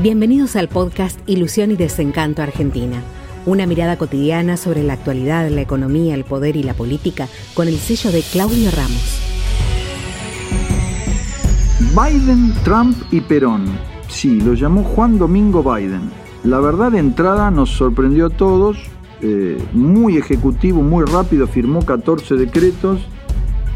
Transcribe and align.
Bienvenidos 0.00 0.54
al 0.54 0.68
podcast 0.68 1.18
Ilusión 1.28 1.72
y 1.72 1.76
Desencanto 1.76 2.40
Argentina. 2.40 3.02
Una 3.46 3.66
mirada 3.66 3.98
cotidiana 3.98 4.56
sobre 4.56 4.84
la 4.84 4.92
actualidad, 4.92 5.48
la 5.50 5.60
economía, 5.60 6.14
el 6.14 6.22
poder 6.22 6.54
y 6.54 6.62
la 6.62 6.72
política 6.72 7.26
con 7.54 7.66
el 7.66 7.78
sello 7.78 8.12
de 8.12 8.22
Claudio 8.22 8.70
Ramos. 8.70 9.20
Biden, 11.96 12.54
Trump 12.62 12.96
y 13.10 13.20
Perón. 13.22 13.66
Sí, 14.08 14.40
lo 14.40 14.54
llamó 14.54 14.84
Juan 14.84 15.18
Domingo 15.18 15.64
Biden. 15.64 16.12
La 16.44 16.60
verdad 16.60 16.92
de 16.92 17.00
entrada 17.00 17.50
nos 17.50 17.70
sorprendió 17.70 18.26
a 18.26 18.30
todos, 18.30 18.78
eh, 19.20 19.60
muy 19.72 20.16
ejecutivo, 20.16 20.80
muy 20.80 21.06
rápido, 21.06 21.48
firmó 21.48 21.84
14 21.84 22.36
decretos, 22.36 23.00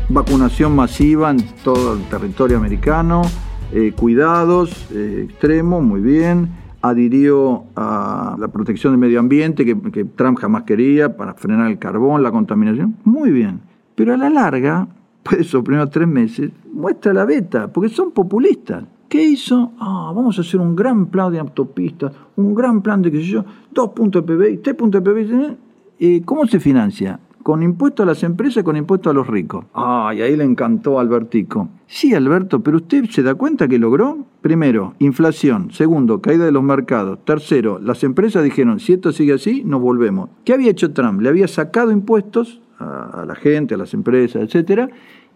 vacunación 0.09 0.77
masiva 0.77 1.33
en 1.33 1.45
todo 1.65 1.95
el 1.95 2.05
territorio 2.05 2.59
americano, 2.59 3.23
eh, 3.73 3.93
cuidados 3.93 4.87
eh, 4.93 5.27
extremos, 5.29 5.83
muy 5.83 6.01
bien, 6.01 6.51
adhirió 6.83 7.65
a 7.75 8.37
la 8.39 8.49
protección 8.49 8.93
del 8.93 9.01
medio 9.01 9.19
ambiente 9.19 9.65
que, 9.65 10.05
Trump 10.05 10.39
jamás 10.39 10.65
quería 10.65 11.17
para 11.17 11.33
frenar 11.35 11.71
el 11.71 11.79
carbón, 11.79 12.23
la 12.23 12.31
contaminación, 12.31 12.97
muy 13.05 13.31
bien. 13.31 13.61
Pero 13.95 14.13
a 14.13 14.17
la 14.17 14.29
larga, 14.29 14.89
pues 15.23 15.41
esos 15.41 15.63
primeros 15.63 15.91
tres 15.91 16.07
meses, 16.07 16.51
muestra 16.73 17.15
la 17.15 17.25
beta, 17.25 17.73
porque 17.73 17.89
son 17.89 18.11
populistas. 18.11 18.85
¿Qué 19.09 19.23
hizo? 19.23 19.73
Ah, 19.79 20.13
vamos 20.15 20.39
a 20.39 20.43
hacer 20.43 20.61
un 20.61 20.75
gran 20.75 21.07
plan 21.07 21.33
de 21.33 21.39
autopistas, 21.39 22.13
un 22.37 22.55
gran 22.55 22.83
plan 22.83 23.01
de, 23.01 23.11
qué 23.11 23.19
sé 23.19 23.25
yo, 23.25 23.45
dos 23.71 23.91
puntos 23.91 24.25
de 24.27 24.37
PBI, 24.37 24.57
tres 24.59 24.77
puntos 24.77 25.03
de 25.03 25.11
PBI. 25.11 25.57
Eh, 25.99 26.23
¿Cómo 26.25 26.47
se 26.47 26.59
financia? 26.61 27.21
Con 27.43 27.63
impuestos 27.63 28.05
a 28.05 28.07
las 28.07 28.23
empresas, 28.23 28.63
con 28.63 28.77
impuestos 28.77 29.11
a 29.11 29.15
los 29.15 29.27
ricos. 29.27 29.65
Ah, 29.75 30.13
y 30.15 30.21
ahí 30.21 30.37
le 30.37 30.45
encantó 30.45 30.99
a 30.99 31.03
Albertico. 31.03 31.69
Sí, 31.87 32.15
Alberto, 32.15 32.61
pero 32.63 32.79
usted 32.79 33.05
se 33.11 33.23
da 33.23 33.35
cuenta 33.35 33.69
que 33.69 33.79
logró, 33.79 34.19
primero, 34.41 34.95
inflación, 34.99 35.71
segundo, 35.73 36.21
caída 36.21 36.45
de 36.45 36.53
los 36.53 36.63
mercados, 36.63 37.19
tercero, 37.25 37.79
las 37.79 38.05
empresas 38.05 38.45
dijeron, 38.45 38.81
si 38.81 38.95
esto 38.95 39.13
sigue 39.13 39.35
así, 39.35 39.63
nos 39.65 39.81
volvemos. 39.81 40.31
¿Qué 40.45 40.53
había 40.53 40.71
hecho 40.71 40.93
Trump? 40.93 41.21
Le 41.21 41.29
había 41.29 41.49
sacado 41.49 41.91
impuestos 41.91 42.61
a, 42.79 43.23
a 43.23 43.27
la 43.27 43.35
gente, 43.35 43.75
a 43.75 43.79
las 43.79 43.93
empresas, 43.93 44.43
etcétera, 44.43 44.89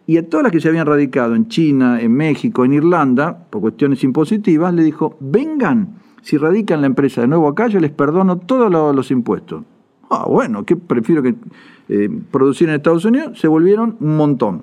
y 0.07 0.19
a 0.19 0.29
todas 0.29 0.45
las 0.45 0.53
que 0.53 0.61
se 0.61 0.69
habían 0.69 0.87
radicado 0.87 1.35
en 1.35 1.49
China, 1.49 2.01
en 2.01 2.13
México, 2.13 2.65
en 2.65 2.73
Irlanda, 2.73 3.47
por 3.51 3.61
cuestiones 3.61 4.05
impositivas, 4.05 4.73
le 4.73 4.85
dijo, 4.85 5.17
vengan, 5.19 5.99
si 6.23 6.39
radican 6.39 6.81
la 6.81 6.87
empresa 6.87 7.21
de 7.21 7.27
nuevo 7.27 7.49
acá, 7.49 7.67
yo 7.67 7.81
les 7.81 7.91
perdono 7.91 8.39
todos 8.39 8.71
los 8.95 9.11
impuestos. 9.11 9.65
Ah, 10.11 10.27
bueno, 10.29 10.65
¿qué 10.65 10.77
prefiero 10.77 11.23
que 11.23 11.35
eh, 11.89 12.09
producir 12.31 12.69
en 12.69 12.77
Estados 12.77 13.05
Unidos? 13.05 13.39
Se 13.39 13.49
volvieron 13.49 13.97
un 14.01 14.17
montón. 14.17 14.63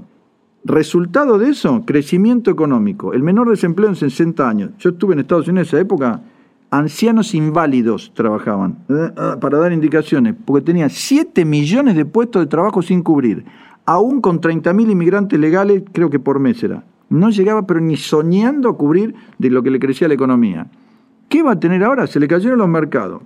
Resultado 0.64 1.38
de 1.38 1.50
eso, 1.50 1.84
crecimiento 1.86 2.50
económico. 2.50 3.14
El 3.14 3.24
menor 3.24 3.50
desempleo 3.50 3.90
en 3.90 3.96
60 3.96 4.48
años. 4.48 4.72
Yo 4.80 4.92
estuve 4.92 5.14
en 5.14 5.20
Estados 5.20 5.48
Unidos 5.48 5.68
en 5.68 5.78
esa 5.78 5.82
época, 5.82 6.22
ancianos 6.72 7.36
inválidos 7.36 8.12
trabajaban, 8.16 8.78
eh, 8.90 9.12
eh, 9.16 9.36
para 9.42 9.58
dar 9.58 9.74
indicaciones, 9.74 10.36
porque 10.46 10.66
tenía 10.66 10.88
7 10.88 11.44
millones 11.44 11.96
de 11.96 12.06
puestos 12.06 12.42
de 12.42 12.48
trabajo 12.48 12.82
sin 12.82 13.04
cubrir 13.04 13.46
aún 13.86 14.22
con 14.22 14.40
30.000 14.40 14.92
inmigrantes 14.92 15.40
legales, 15.40 15.84
creo 15.92 16.10
que 16.10 16.20
por 16.20 16.40
mes 16.40 16.64
era. 16.64 16.84
No 17.10 17.30
llegaba, 17.30 17.68
pero 17.68 17.80
ni 17.80 17.98
soñando 17.98 18.70
a 18.70 18.78
cubrir 18.78 19.14
de 19.38 19.50
lo 19.50 19.62
que 19.62 19.72
le 19.72 19.80
crecía 19.80 20.08
la 20.08 20.14
economía. 20.14 20.68
¿Qué 21.30 21.44
va 21.44 21.54
a 21.54 21.60
tener 21.60 21.84
ahora? 21.84 22.08
Se 22.08 22.20
le 22.20 22.28
cayeron 22.28 22.60
los 22.60 22.68
mercados. 22.68 23.22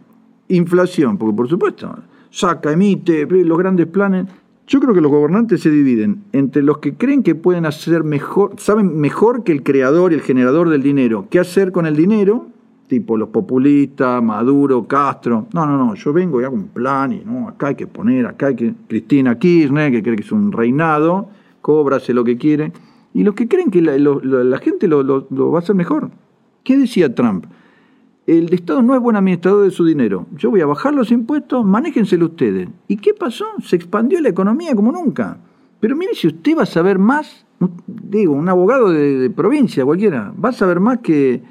Inflación, 0.50 1.18
porque 1.18 1.36
por 1.36 1.50
supuesto, 1.50 1.98
saca, 2.30 2.72
emite, 2.72 3.26
los 3.26 3.58
grandes 3.58 3.88
planes. 3.88 4.28
Yo 4.68 4.80
creo 4.82 4.94
que 4.94 5.02
los 5.02 5.12
gobernantes 5.12 5.62
se 5.62 5.72
dividen 5.72 6.24
entre 6.34 6.62
los 6.62 6.80
que 6.80 6.96
creen 6.96 7.24
que 7.24 7.36
pueden 7.36 7.66
hacer 7.66 8.04
mejor, 8.04 8.56
saben 8.58 9.00
mejor 9.00 9.44
que 9.44 9.54
el 9.54 9.64
creador 9.64 10.12
y 10.12 10.16
el 10.16 10.22
generador 10.22 10.70
del 10.70 10.84
dinero, 10.84 11.28
qué 11.30 11.40
hacer 11.40 11.72
con 11.72 11.86
el 11.86 11.96
dinero, 11.96 12.48
tipo 12.88 13.18
los 13.18 13.30
populistas, 13.30 14.22
Maduro, 14.24 14.88
Castro. 14.88 15.48
No, 15.54 15.66
no, 15.66 15.78
no, 15.78 15.96
yo 15.96 16.14
vengo 16.14 16.42
y 16.42 16.46
hago 16.46 16.56
un 16.56 16.68
plan 16.68 17.14
y 17.14 17.22
no, 17.26 17.48
acá 17.48 17.68
hay 17.68 17.76
que 17.76 17.88
poner, 17.88 18.26
acá 18.26 18.48
hay 18.48 18.56
que... 18.56 18.74
Cristina 18.88 19.38
Kirchner, 19.38 19.92
que 19.92 20.02
cree 20.02 20.16
que 20.16 20.24
es 20.24 20.32
un 20.32 20.52
reinado, 20.52 21.30
cóbrase 21.62 22.14
lo 22.14 22.24
que 22.24 22.38
quiere. 22.38 22.72
Y 23.14 23.24
los 23.24 23.36
que 23.36 23.48
creen 23.48 23.72
que 23.72 23.82
la, 23.82 23.98
la 23.98 24.58
gente 24.60 24.88
lo, 24.88 25.04
lo, 25.04 25.52
va 25.52 25.60
a 25.60 25.62
hacer 25.62 25.76
mejor. 25.76 26.10
¿Qué 26.64 26.78
decía 26.78 27.14
Trump? 27.14 27.46
El 28.28 28.54
Estado 28.54 28.82
no 28.82 28.94
es 28.94 29.02
buen 29.02 29.16
administrador 29.16 29.64
de 29.64 29.72
su 29.72 29.86
dinero. 29.86 30.28
Yo 30.36 30.52
voy 30.52 30.60
a 30.60 30.66
bajar 30.66 30.94
los 30.94 31.12
impuestos, 31.12 31.66
manéjenselo 31.66 32.26
ustedes. 32.26 32.68
¿Y 32.90 32.98
qué 32.98 33.14
pasó? 33.14 33.46
Se 33.64 33.78
expandió 33.78 34.20
la 34.20 34.28
economía 34.28 34.76
como 34.76 34.92
nunca. 34.92 35.38
Pero 35.80 35.96
mire, 35.96 36.14
si 36.14 36.28
usted 36.28 36.58
va 36.58 36.64
a 36.64 36.66
saber 36.66 37.00
más, 37.00 37.46
digo, 37.88 38.34
un 38.34 38.50
abogado 38.50 38.90
de, 38.92 39.30
provincia, 39.30 39.86
cualquiera, 39.86 40.34
va 40.44 40.50
a 40.50 40.52
saber 40.52 40.82
más 40.82 40.98
que 40.98 41.42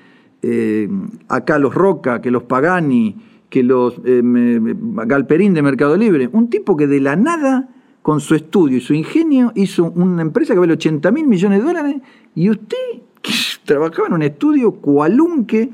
eh, 0.42 0.88
acá 1.28 1.58
los 1.58 1.74
Roca, 1.74 2.20
que 2.20 2.30
los 2.30 2.42
Pagani, 2.42 3.16
que 3.48 3.62
los 3.62 3.98
eh, 4.04 4.20
Galperín 4.22 5.54
de 5.54 5.62
Mercado 5.62 5.96
Libre. 5.96 6.28
Un 6.30 6.50
tipo 6.50 6.76
que 6.76 6.86
de 6.86 7.00
la 7.00 7.16
nada, 7.16 7.70
con 8.02 8.20
su 8.20 8.34
estudio 8.34 8.76
y 8.76 8.80
su 8.82 8.92
ingenio, 8.92 9.50
hizo 9.54 9.92
una 9.92 10.20
empresa 10.20 10.52
que 10.52 10.60
vale 10.60 10.74
80 10.74 11.10
mil 11.10 11.26
millones 11.26 11.60
de 11.60 11.64
dólares 11.64 11.96
y 12.34 12.50
usted, 12.50 12.76
trabajaba 13.64 14.08
en 14.08 14.12
un 14.12 14.22
estudio 14.22 14.72
cualunque, 14.72 15.70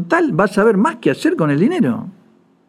total, 0.00 0.38
va 0.38 0.44
a 0.44 0.48
saber 0.48 0.76
más 0.76 0.96
qué 0.96 1.12
hacer 1.12 1.36
con 1.36 1.50
el 1.52 1.60
dinero. 1.60 2.08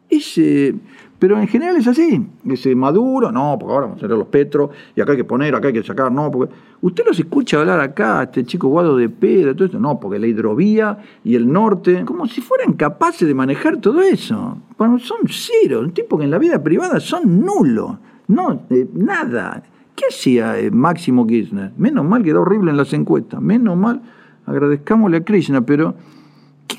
Ese 0.08 0.76
pero 1.18 1.40
en 1.40 1.48
general 1.48 1.76
es 1.76 1.86
así. 1.88 2.24
Ese 2.48 2.74
Maduro, 2.74 3.32
no, 3.32 3.56
porque 3.58 3.72
ahora 3.72 3.86
vamos 3.86 3.98
a 3.98 4.02
tener 4.02 4.18
los 4.18 4.28
petros, 4.28 4.70
y 4.94 5.00
acá 5.00 5.12
hay 5.12 5.18
que 5.18 5.24
poner, 5.24 5.54
acá 5.54 5.68
hay 5.68 5.74
que 5.74 5.82
sacar, 5.82 6.12
no, 6.12 6.30
porque. 6.30 6.54
Usted 6.82 7.04
los 7.06 7.18
escucha 7.18 7.58
hablar 7.58 7.80
acá, 7.80 8.22
este 8.22 8.44
chico 8.44 8.68
Guado 8.68 8.96
de 8.96 9.08
Pedro, 9.08 9.56
todo 9.56 9.64
esto, 9.64 9.80
no, 9.80 9.98
porque 9.98 10.18
la 10.18 10.26
hidrovía 10.26 10.98
y 11.24 11.34
el 11.34 11.50
norte, 11.50 12.04
como 12.04 12.26
si 12.26 12.42
fueran 12.42 12.74
capaces 12.74 13.26
de 13.26 13.34
manejar 13.34 13.78
todo 13.78 14.02
eso. 14.02 14.58
Bueno, 14.76 14.98
son 14.98 15.20
cero, 15.26 15.80
un 15.80 15.92
tipo 15.92 16.18
que 16.18 16.24
en 16.24 16.30
la 16.30 16.38
vida 16.38 16.62
privada 16.62 17.00
son 17.00 17.40
nulos, 17.40 17.96
no, 18.28 18.66
eh, 18.68 18.86
nada. 18.92 19.62
¿Qué 19.96 20.04
hacía 20.10 20.58
eh, 20.58 20.70
Máximo 20.70 21.26
Kirchner? 21.26 21.72
Menos 21.78 22.04
mal 22.04 22.22
que 22.22 22.34
da 22.34 22.40
horrible 22.40 22.70
en 22.70 22.76
las 22.76 22.92
encuestas, 22.92 23.40
menos 23.40 23.76
mal, 23.76 24.02
agradezcámosle 24.44 25.16
a 25.16 25.24
Krishna, 25.24 25.62
pero 25.62 25.94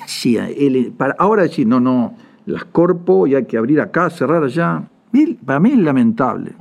¿qué 0.07 0.11
hacía 0.11 0.49
él 0.49 0.93
para 0.97 1.15
ahora 1.19 1.43
decir, 1.43 1.67
no, 1.67 1.79
no, 1.79 2.15
las 2.45 2.63
corpo 2.65 3.27
y 3.27 3.35
hay 3.35 3.45
que 3.45 3.57
abrir 3.57 3.81
acá, 3.81 4.09
cerrar 4.09 4.43
allá. 4.43 4.89
Para 5.45 5.59
mí 5.59 5.71
es 5.71 5.79
lamentable. 5.79 6.53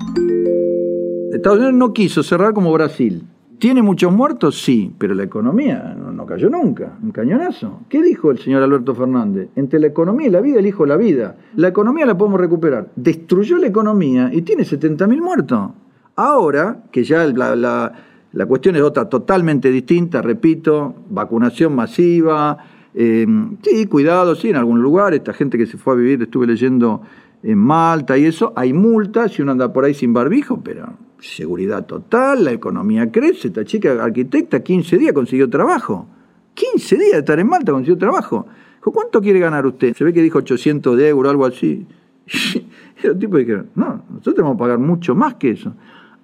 Estados 1.32 1.58
Unidos 1.58 1.74
no 1.74 1.92
quiso 1.92 2.22
cerrar 2.22 2.52
como 2.54 2.72
Brasil. 2.72 3.22
¿Tiene 3.58 3.82
muchos 3.82 4.12
muertos? 4.12 4.60
Sí, 4.62 4.92
pero 4.98 5.14
la 5.14 5.22
economía 5.22 5.96
no, 5.96 6.26
cayó 6.26 6.50
nunca. 6.50 6.98
Un 7.02 7.10
cañonazo. 7.10 7.80
¿Qué 7.88 8.02
dijo 8.02 8.30
el 8.30 8.38
señor 8.38 8.62
Alberto 8.62 8.94
Fernández? 8.94 9.48
Entre 9.56 9.78
la 9.78 9.86
economía 9.86 10.28
y 10.28 10.30
la 10.30 10.40
vida 10.40 10.58
elijo 10.58 10.84
la 10.84 10.96
vida. 10.96 11.36
La 11.54 11.68
economía 11.68 12.04
la 12.04 12.18
podemos 12.18 12.40
recuperar. 12.40 12.88
Destruyó 12.96 13.58
la 13.58 13.68
economía 13.68 14.30
y 14.32 14.42
tiene 14.42 14.64
70.000 14.64 15.22
muertos. 15.22 15.70
Ahora, 16.16 16.84
que 16.90 17.04
ya 17.04 17.24
la 17.26 18.46
cuestión 18.46 18.76
es 18.76 18.82
otra 18.82 19.08
totalmente 19.08 19.70
distinta, 19.70 20.20
repito, 20.20 20.94
vacunación 21.08 21.74
masiva, 21.74 22.58
eh, 22.98 23.26
sí, 23.62 23.86
cuidado, 23.86 24.34
sí, 24.34 24.48
en 24.48 24.56
algún 24.56 24.80
lugar, 24.80 25.12
esta 25.12 25.34
gente 25.34 25.58
que 25.58 25.66
se 25.66 25.76
fue 25.76 25.92
a 25.92 25.96
vivir, 25.96 26.22
estuve 26.22 26.46
leyendo 26.46 27.02
en 27.42 27.58
Malta 27.58 28.16
y 28.16 28.24
eso, 28.24 28.54
hay 28.56 28.72
multas 28.72 29.32
si 29.32 29.42
uno 29.42 29.52
anda 29.52 29.70
por 29.70 29.84
ahí 29.84 29.92
sin 29.92 30.14
barbijo, 30.14 30.60
pero 30.64 30.94
seguridad 31.18 31.84
total, 31.84 32.44
la 32.44 32.52
economía 32.52 33.12
crece, 33.12 33.48
esta 33.48 33.64
chica 33.66 34.02
arquitecta 34.02 34.60
15 34.60 34.96
días 34.96 35.12
consiguió 35.12 35.50
trabajo, 35.50 36.06
15 36.54 36.96
días 36.96 37.12
de 37.12 37.18
estar 37.18 37.38
en 37.38 37.48
Malta 37.48 37.72
consiguió 37.72 37.98
trabajo. 37.98 38.46
¿Cuánto 38.80 39.20
quiere 39.20 39.40
ganar 39.40 39.66
usted? 39.66 39.94
Se 39.94 40.04
ve 40.04 40.12
que 40.12 40.22
dijo 40.22 40.38
800 40.38 40.96
de 40.96 41.08
euros, 41.08 41.30
algo 41.30 41.44
así. 41.44 41.86
Y 43.02 43.06
los 43.06 43.18
tipos 43.18 43.38
dijeron, 43.38 43.68
no, 43.74 44.02
nosotros 44.08 44.36
tenemos 44.36 44.56
que 44.56 44.60
pagar 44.60 44.78
mucho 44.78 45.14
más 45.14 45.34
que 45.34 45.50
eso. 45.50 45.74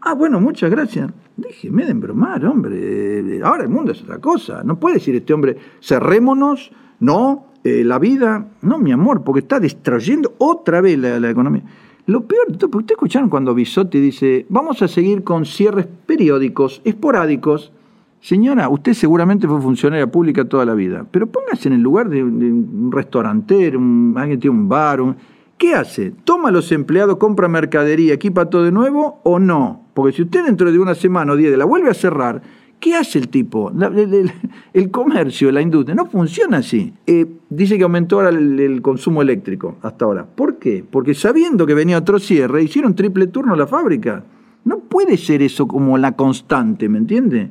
Ah, 0.04 0.14
bueno, 0.14 0.40
muchas 0.40 0.68
gracias. 0.68 1.12
Déjeme 1.36 1.84
de 1.84 1.92
embromar, 1.92 2.44
hombre. 2.44 3.40
Ahora 3.44 3.62
el 3.62 3.68
mundo 3.68 3.92
es 3.92 4.02
otra 4.02 4.18
cosa. 4.18 4.64
No 4.64 4.80
puede 4.80 4.96
decir 4.96 5.14
este 5.14 5.32
hombre, 5.32 5.56
cerrémonos, 5.80 6.72
no, 6.98 7.46
eh, 7.62 7.84
la 7.84 8.00
vida. 8.00 8.48
No, 8.62 8.78
mi 8.78 8.90
amor, 8.90 9.22
porque 9.22 9.40
está 9.40 9.60
destruyendo 9.60 10.34
otra 10.38 10.80
vez 10.80 10.98
la, 10.98 11.30
economía. 11.30 11.62
Lo 12.06 12.26
peor 12.26 12.50
de 12.50 12.58
todo, 12.58 12.78
ustedes 12.78 12.96
escucharon 12.96 13.28
cuando 13.28 13.54
Bisotti 13.54 14.00
dice, 14.00 14.44
vamos 14.48 14.82
a 14.82 14.88
seguir 14.88 15.22
con 15.22 15.46
cierres 15.46 15.86
periódicos, 16.04 16.82
esporádicos. 16.84 17.72
Señora, 18.20 18.68
usted 18.70 18.94
seguramente 18.94 19.46
fue 19.46 19.60
funcionaria 19.60 20.08
pública 20.08 20.44
toda 20.44 20.64
la 20.64 20.74
vida, 20.74 21.06
pero 21.10 21.28
póngase 21.28 21.68
en 21.68 21.74
el 21.74 21.80
lugar 21.80 22.08
de, 22.08 22.16
de 22.16 22.22
un 22.22 22.90
restaurantero, 22.90 23.78
un, 23.78 24.14
alguien 24.16 24.40
tiene 24.40 24.56
un 24.56 24.68
bar, 24.68 25.00
un, 25.00 25.16
¿Qué 25.62 25.76
hace? 25.76 26.10
¿Toma 26.24 26.50
los 26.50 26.72
empleados, 26.72 27.18
compra 27.18 27.46
mercadería, 27.46 28.14
equipa 28.14 28.50
todo 28.50 28.64
de 28.64 28.72
nuevo 28.72 29.20
o 29.22 29.38
no? 29.38 29.84
Porque 29.94 30.16
si 30.16 30.22
usted 30.22 30.44
dentro 30.44 30.72
de 30.72 30.80
una 30.80 30.96
semana 30.96 31.34
o 31.34 31.36
diez 31.36 31.56
la 31.56 31.64
vuelve 31.64 31.88
a 31.88 31.94
cerrar, 31.94 32.42
¿qué 32.80 32.96
hace 32.96 33.20
el 33.20 33.28
tipo? 33.28 33.70
El, 34.72 34.90
comercio, 34.90 35.52
la 35.52 35.62
industria, 35.62 35.94
no 35.94 36.06
funciona 36.06 36.56
así. 36.56 36.92
Eh, 37.06 37.26
dice 37.48 37.78
que 37.78 37.84
aumentó 37.84 38.16
ahora 38.16 38.30
el, 38.30 38.82
consumo 38.82 39.22
eléctrico 39.22 39.76
hasta 39.82 40.04
ahora. 40.04 40.26
¿Por 40.26 40.56
qué? 40.58 40.84
Porque 40.90 41.14
sabiendo 41.14 41.64
que 41.64 41.74
venía 41.74 41.98
otro 41.98 42.18
cierre, 42.18 42.64
hicieron 42.64 42.96
triple 42.96 43.28
turno 43.28 43.54
la 43.54 43.68
fábrica. 43.68 44.24
No 44.64 44.80
puede 44.80 45.16
ser 45.16 45.42
eso 45.42 45.68
como 45.68 45.96
la 45.96 46.16
constante, 46.16 46.88
¿me 46.88 46.98
entiende? 46.98 47.50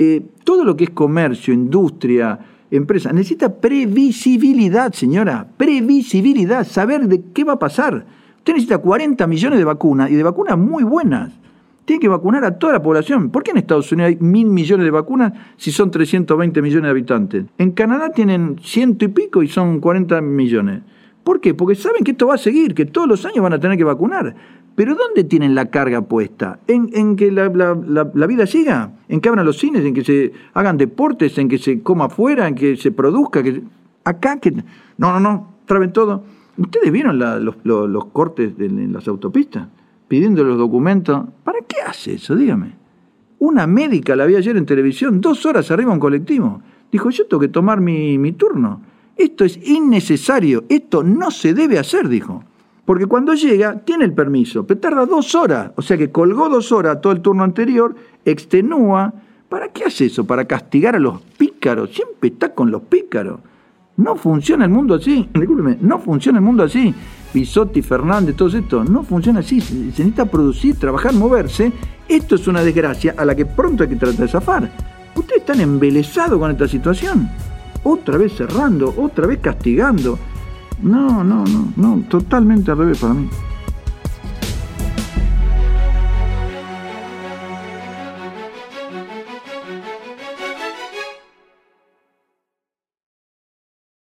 Eh, 0.00 0.20
todo 0.42 0.64
lo 0.64 0.76
que 0.76 0.82
es 0.82 0.90
comercio, 0.90 1.54
industria, 1.54 2.40
empresa. 2.76 3.12
Necesita 3.12 3.60
previsibilidad, 3.60 4.92
señora. 4.92 5.46
Previsibilidad, 5.56 6.66
saber 6.66 7.06
de 7.08 7.22
qué 7.32 7.44
va 7.44 7.54
a 7.54 7.58
pasar. 7.58 8.04
Usted 8.38 8.54
necesita 8.54 8.78
40 8.78 9.26
millones 9.26 9.58
de 9.58 9.64
vacunas 9.64 10.10
y 10.10 10.14
de 10.14 10.22
vacunas 10.22 10.58
muy 10.58 10.82
buenas. 10.82 11.32
Tiene 11.84 12.00
que 12.00 12.08
vacunar 12.08 12.44
a 12.44 12.58
toda 12.58 12.74
la 12.74 12.82
población. 12.82 13.30
¿Por 13.30 13.42
qué 13.42 13.50
en 13.50 13.58
Estados 13.58 13.90
Unidos 13.92 14.10
hay 14.10 14.16
mil 14.16 14.46
millones 14.46 14.84
de 14.84 14.90
vacunas 14.90 15.32
si 15.56 15.72
son 15.72 15.90
320 15.90 16.62
millones 16.62 16.84
de 16.84 16.90
habitantes? 16.90 17.44
En 17.58 17.72
Canadá 17.72 18.10
tienen 18.10 18.56
ciento 18.62 19.04
y 19.04 19.08
pico 19.08 19.42
y 19.42 19.48
son 19.48 19.80
40 19.80 20.20
millones. 20.20 20.82
¿Por 21.24 21.40
qué? 21.40 21.54
Porque 21.54 21.74
saben 21.74 22.02
que 22.04 22.12
esto 22.12 22.26
va 22.26 22.34
a 22.34 22.38
seguir, 22.38 22.74
que 22.74 22.84
todos 22.84 23.08
los 23.08 23.24
años 23.24 23.42
van 23.42 23.52
a 23.52 23.60
tener 23.60 23.76
que 23.76 23.84
vacunar. 23.84 24.34
Pero 24.74 24.94
¿dónde 24.94 25.24
tienen 25.24 25.54
la 25.54 25.66
carga 25.66 26.02
puesta? 26.02 26.60
¿En, 26.66 27.16
que 27.16 27.30
la, 27.30 27.48
vida 28.26 28.46
siga? 28.46 28.92
¿En 29.08 29.20
que 29.20 29.28
abran 29.28 29.44
los 29.44 29.58
cines? 29.58 29.84
¿En 29.84 29.92
que 29.92 30.04
se 30.04 30.32
hagan 30.54 30.78
deportes? 30.78 31.36
¿En 31.38 31.48
que 31.48 31.58
se 31.58 31.82
coma 31.82 32.06
afuera? 32.06 32.48
¿En 32.48 32.54
que 32.54 32.76
se 32.76 32.90
produzca? 32.90 33.42
Que... 33.42 33.62
Acá 34.04 34.40
que... 34.40 34.50
No, 34.50 35.12
no, 35.12 35.20
no, 35.20 35.54
traben 35.66 35.92
todo. 35.92 36.24
¿Ustedes 36.56 36.90
vieron 36.90 37.18
los, 37.18 38.04
cortes 38.12 38.54
en 38.58 38.92
las 38.92 39.06
autopistas? 39.08 39.68
Pidiendo 40.08 40.42
los 40.42 40.56
documentos. 40.56 41.22
¿Para 41.44 41.58
qué 41.60 41.76
hace 41.86 42.14
eso? 42.14 42.34
Dígame. 42.34 42.74
Una 43.40 43.66
médica 43.66 44.16
la 44.16 44.24
vi 44.24 44.36
ayer 44.36 44.56
en 44.56 44.64
televisión, 44.64 45.20
dos 45.20 45.44
horas 45.44 45.70
arriba 45.70 45.92
un 45.92 45.98
colectivo. 45.98 46.62
Dijo, 46.90 47.10
yo 47.10 47.26
tengo 47.26 47.40
que 47.40 47.48
tomar 47.48 47.80
mi, 47.80 48.16
mi 48.16 48.32
turno. 48.32 48.80
Esto 49.16 49.44
es 49.44 49.58
innecesario, 49.68 50.64
esto 50.68 51.02
no 51.02 51.30
se 51.30 51.52
debe 51.52 51.78
hacer, 51.78 52.08
dijo. 52.08 52.44
Porque 52.92 53.06
cuando 53.06 53.32
llega, 53.32 53.78
tiene 53.78 54.04
el 54.04 54.12
permiso, 54.12 54.66
pero 54.66 54.78
tarda 54.78 55.06
dos 55.06 55.34
horas. 55.34 55.70
O 55.76 55.80
sea 55.80 55.96
que 55.96 56.10
colgó 56.10 56.50
dos 56.50 56.72
horas 56.72 57.00
todo 57.00 57.14
el 57.14 57.22
turno 57.22 57.42
anterior, 57.42 57.94
extenúa. 58.22 59.14
¿Para 59.48 59.68
qué 59.68 59.84
hace 59.84 60.04
eso? 60.04 60.26
¿Para 60.26 60.44
castigar 60.44 60.96
a 60.96 60.98
los 60.98 61.22
pícaros? 61.22 61.88
Siempre 61.94 62.28
está 62.28 62.52
con 62.52 62.70
los 62.70 62.82
pícaros. 62.82 63.40
No 63.96 64.14
funciona 64.16 64.66
el 64.66 64.70
mundo 64.70 64.96
así. 64.96 65.26
Discúlpeme, 65.34 65.78
no 65.80 66.00
funciona 66.00 66.36
el 66.36 66.44
mundo 66.44 66.64
así. 66.64 66.94
Pisotti, 67.32 67.80
Fernández, 67.80 68.36
todo 68.36 68.54
esto. 68.54 68.84
No 68.84 69.02
funciona 69.02 69.40
así. 69.40 69.58
Se 69.62 69.74
necesita 69.74 70.26
producir, 70.26 70.76
trabajar, 70.76 71.14
moverse. 71.14 71.72
Esto 72.06 72.34
es 72.34 72.46
una 72.46 72.62
desgracia 72.62 73.14
a 73.16 73.24
la 73.24 73.34
que 73.34 73.46
pronto 73.46 73.84
hay 73.84 73.88
que 73.88 73.96
tratar 73.96 74.18
de 74.18 74.28
zafar. 74.28 74.70
Ustedes 75.16 75.40
están 75.40 75.62
embelesados 75.62 76.38
con 76.38 76.50
esta 76.50 76.68
situación. 76.68 77.30
Otra 77.84 78.18
vez 78.18 78.34
cerrando, 78.34 78.92
otra 78.98 79.26
vez 79.26 79.38
castigando. 79.38 80.18
No, 80.82 81.22
no, 81.22 81.44
no, 81.44 81.72
no, 81.76 82.02
totalmente 82.08 82.70
al 82.70 82.78
revés 82.78 82.98
para 82.98 83.14
mí. 83.14 83.28